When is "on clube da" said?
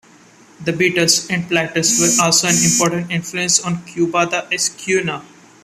3.59-4.47